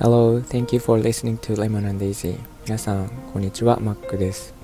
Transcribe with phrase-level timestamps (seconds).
[0.00, 2.36] Hello, thank you for listening to Lemon and Daisy.
[2.66, 4.54] 皆さん、こんにちは、マックです、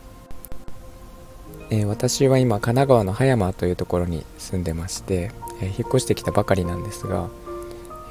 [1.70, 5.30] えー私は今、神奈川の葉山というところに住んでまして、
[5.62, 7.30] えー引っ越してきたばかりなんですが引っ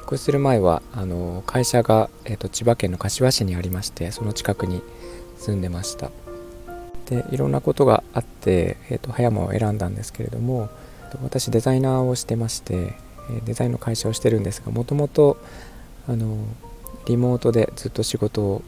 [0.06, 4.80] 越しする前はあの会社が、えーと千葉県の柏市にありましてその近くに
[5.36, 6.10] 住んでました。
[7.04, 10.70] でいろんなことがあって、えーと葉山を選んだんですけれども
[11.22, 12.94] 私デザイナーをしてまして
[13.44, 15.38] デザインの会社をしてるんですがもともと
[17.06, 18.62] リモートでずっと仕事を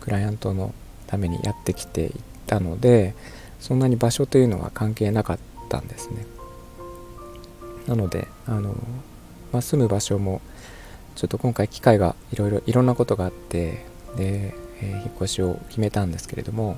[0.00, 0.72] クライアントの
[1.06, 2.12] ためにやってきてい
[2.46, 3.14] たので
[3.60, 5.38] そんなに場所というのは関係なかっ
[5.68, 6.26] たんですね。
[7.86, 8.74] なのであの、
[9.52, 10.40] まあ、住む場所も
[11.14, 13.84] ちょっと今回機会がいろいろいろんなことがあって
[14.16, 16.76] で、えー引っ越しを決めたんですけれども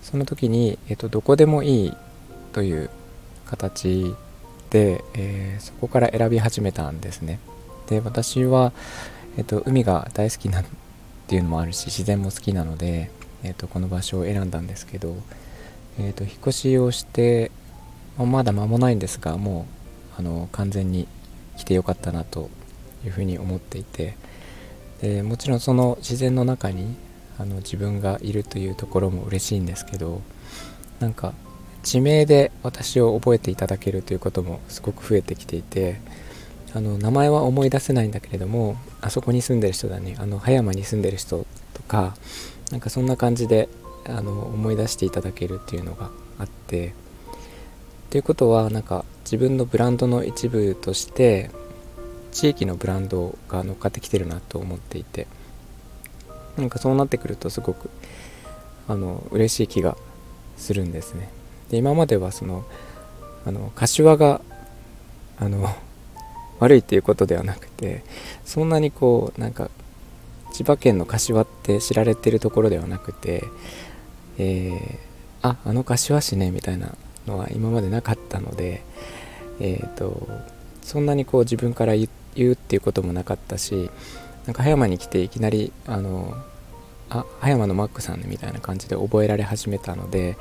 [0.00, 1.92] その時に、えっとどこでもいい
[2.52, 2.90] という
[3.44, 4.14] 形、
[5.14, 7.38] えーそこから選び始めたんですね。
[7.88, 8.72] で私は、
[9.36, 10.64] えっと海が大好きなっ
[11.26, 13.10] ていうのもあるし自然も好きなので、
[13.42, 15.16] えっとこの場所を選んだんですけど、
[15.98, 17.50] えっと引っ越しをして
[18.18, 19.66] ままだ間もないんですがも
[20.18, 21.06] うあの完全に
[21.56, 22.50] 来てよかったなと
[23.04, 24.16] いうふうに思っていて
[25.00, 26.96] でもちろんその自然の中に
[27.38, 30.22] あの自分がいるというところも嬉しいんですけど
[31.00, 31.34] なんか
[31.86, 36.00] 地名で私を覚えていただけるということもすごく増えてきていて
[36.74, 40.16] あの名前は思い出せないんだけれどもあそこに住んでる人だね。
[40.18, 42.16] あの葉山に住んでる人とか
[42.72, 43.68] なんかそんな感じで
[44.04, 46.88] あの思い出していただけるっていうのがあって。
[46.88, 51.50] っていうことはなんか自分のブランドの一部として
[52.32, 55.28] 地域のブランドが乗っかってきてるなと思っていて。
[56.56, 57.90] なんかそうなってくるとすごく
[58.88, 59.96] あの嬉しい気が
[60.56, 61.35] するんですね。
[61.70, 62.64] で今まではその
[63.44, 64.40] あの柏が
[65.38, 65.68] あの
[66.58, 68.02] 悪いっていうことではなくて
[68.44, 69.70] そんなにこうなんか
[70.52, 73.44] 千葉県の柏って知られてるところではなくて、
[74.38, 75.06] えー
[75.42, 76.94] ああの柏市ねみたいな
[77.26, 78.82] のは今までなかったので、
[79.60, 80.26] えー、と
[80.82, 83.90] そんなにこう自分から言う言うっていうこともなかったし
[84.44, 86.34] なんか葉山に来ていきなりあの
[87.08, 90.36] あ葉山のマックさんねみたいな感じで覚えられ始めたので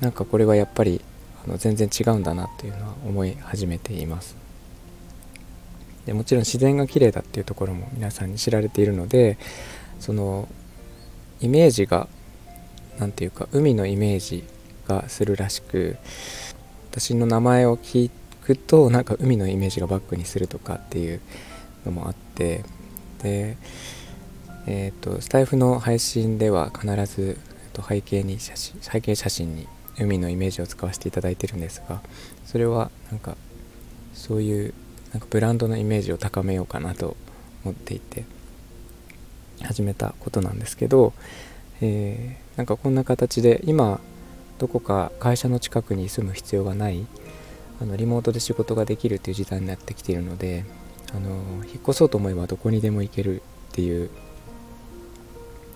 [0.00, 1.00] なんかこれはやっぱり
[1.44, 4.36] あの全然違うんだなっていうのは思い始めています。
[6.06, 9.36] でもちろん自然が綺麗だっていうところも皆さんに知られているので
[9.98, 10.48] その
[11.40, 12.08] イメージが
[12.98, 14.44] なんていうか海のイメージ
[14.88, 15.98] がするらしく
[16.90, 18.10] 私の名前を聞
[18.42, 21.20] くとなんか海のイメージがバックにするとかっていう
[21.84, 22.64] のもあって
[23.22, 23.56] で
[24.66, 29.66] えー、とスタイフの配信では必ず、えっと背景に写真背景写真に
[29.98, 32.00] 海のイメージを使わせていただいてるんですが
[32.46, 33.36] それはなんか
[34.14, 34.74] そういう
[35.12, 37.16] なんかブランドのイメージを高めようかなと
[37.64, 38.24] 思っていて
[39.62, 41.12] 始めたことなんですけど、
[41.80, 44.00] えーなんかこんな形で今
[44.58, 47.06] どこか会社の近くに住む必要がない
[47.80, 50.66] あのリモートで仕事ができるっていう時代になってきているので
[51.14, 53.40] あの引っ越そうと思えばどこにでも行ける
[53.70, 54.10] っていう。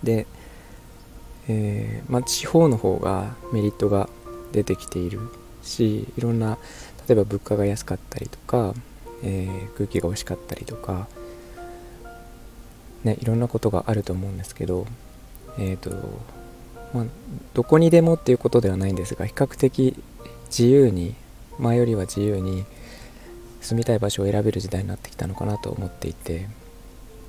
[0.03, 0.27] で、
[1.49, 4.09] えーまあ、地方の方がメリットが
[4.53, 5.21] 出てきている
[5.63, 6.59] しいろんな
[7.09, 8.75] 例えば物価が安かったりとか、
[9.23, 11.09] えー空気が美味しかったりとか、
[13.03, 14.87] ね、いろんなことがあると思うんですけど、
[15.59, 15.91] えーと
[16.95, 17.05] まあ、
[17.53, 19.97] どこにでもっていうことではないんですが比較的
[20.47, 21.15] 自由に
[21.59, 22.65] 前よりは自由に
[23.61, 26.49] 住みたい場所を選べる時代になってきたのかなと思っていて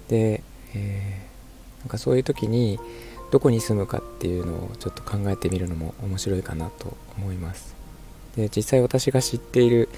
[0.07, 0.43] で、
[0.73, 1.35] えー
[1.85, 2.79] なんかそういう時に
[3.31, 7.75] どこに住むかっていうのをちょっと考えてみるのも面白いかなと思います。
[8.35, 9.89] で実際私が知っている、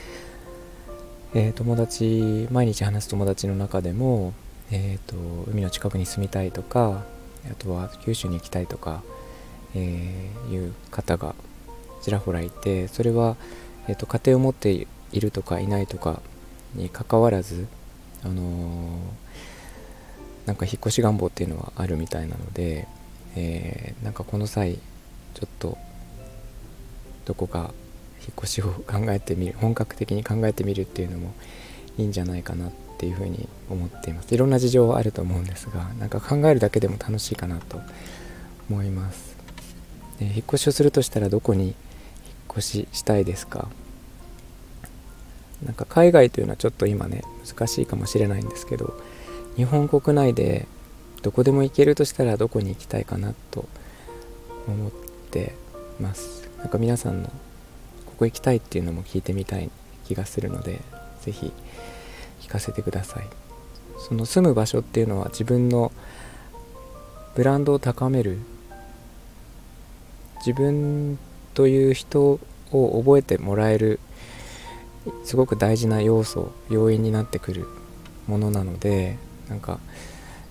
[1.34, 4.34] えー友達毎日話す友達の中でも、
[4.72, 5.16] えー、と
[5.52, 7.04] 海の近くに住みたいとか
[7.50, 9.02] あとは九州に行きたいとか、
[9.76, 11.36] えーいう方が
[12.02, 13.36] ちらほらいてそれは、
[13.88, 16.22] えー、と家庭を持っているとかいないとか
[16.76, 17.68] にかかわらず、
[18.24, 19.28] あのー
[20.48, 22.88] なんか引っ越し願望っていうのはあるみたいなので、
[23.38, 24.76] えーなんかこの際
[25.34, 25.78] ちょっと
[27.26, 27.74] どこか
[28.22, 31.34] 引っ越しを考えてみる本格的に考えてみるっていうのも
[31.98, 34.34] いいんじゃないかなっていうふうに思っています。
[34.34, 37.80] いろんな事情はあると思うんですがなんか考えるだけでも楽しいかなと
[38.70, 39.36] 思います。
[40.20, 41.76] で引っ越しをするとしたらどこに引っ
[42.58, 43.70] 越ししたいですか？
[45.64, 49.00] なんか海外というのはちょっと今ね難しいかもしれないんですけど
[49.56, 50.68] 日本国内で
[51.28, 53.68] どこでも行けるとしたらどこに行きたいかなと
[54.66, 54.92] 思っ
[55.30, 55.56] て
[56.00, 56.50] ます。
[56.60, 57.28] なんか皆さんの
[58.06, 59.70] ここ行きたいっていうのも聞いてみたい
[60.06, 60.80] 気がするので
[61.20, 61.52] ぜひ
[62.40, 63.28] 聞かせてください。
[64.08, 65.92] その住む場所っていうのは自分の
[67.36, 68.40] ブランドを高める
[70.46, 71.20] 自分
[71.56, 72.40] という人
[72.72, 74.00] を覚えてもらえる
[75.26, 77.68] すごく大事な要素要因になってくる
[78.28, 79.18] ものなので
[79.50, 79.82] なんか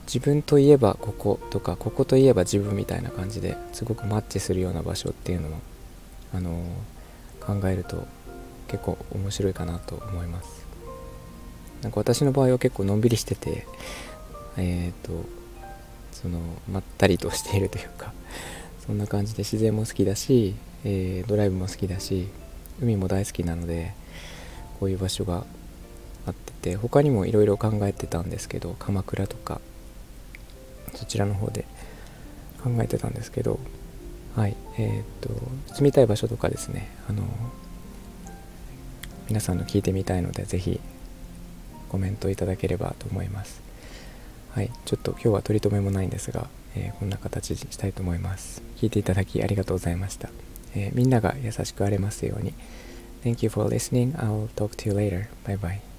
[0.06, 5.60] 自分といえばこことかここといえば自分みたいな感じですごくマッチするような場所っていうのも、
[6.32, 8.06] あのー、考えると
[8.68, 10.66] 結構面白いかなと思います。
[11.82, 13.66] なんか私の場合は結構のんびりしてて
[14.56, 15.24] えっ、ー、と
[16.12, 18.12] そのまったりとしているというか
[18.86, 20.54] そんな感じで自然も好きだし、
[20.84, 22.28] えー、ドライブも好きだし
[22.80, 23.92] 海も大好きなので
[24.80, 25.44] こういう場所が
[26.26, 29.60] あってて他にもいろいろ考えてたんですけど鎌倉とか
[30.94, 31.64] そちらの方で
[32.62, 33.58] 考えてたんですけど
[34.34, 35.30] はいえっ、と
[35.74, 37.22] 住みたい場所とかですねあの
[39.28, 40.80] 皆さんの聞いてみたいので是非
[41.88, 43.62] コメントいただければと思います
[44.52, 50.28] はいちょっと今日は取り留めもないんですが、えー、こんな形にしたいと思います聞いていただきありがとうございました、
[50.74, 52.52] えー、みんなが優しくあれますように
[53.26, 54.14] Thank you for listening.
[54.14, 55.28] I'll talk to you later.
[55.44, 55.95] Bye bye.